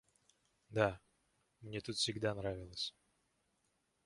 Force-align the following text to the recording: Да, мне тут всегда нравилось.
Да, 0.69 0.99
мне 1.61 1.79
тут 1.79 1.95
всегда 1.97 2.33
нравилось. 2.33 2.95